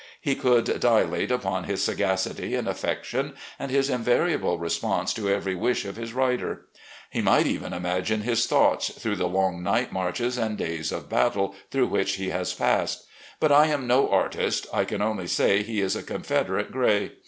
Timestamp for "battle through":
11.07-11.85